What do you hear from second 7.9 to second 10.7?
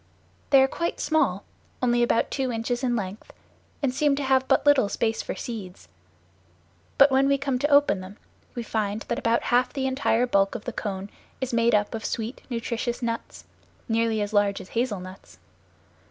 them, we find that about half the entire bulk of